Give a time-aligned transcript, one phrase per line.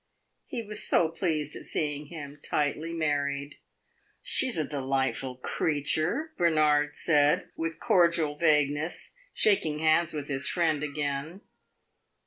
[0.47, 3.59] He was so pleased at seeing him tightly married.
[4.23, 10.81] "She 's a delightful creature," Bernard said, with cordial vagueness, shaking hands with his friend
[10.81, 11.41] again.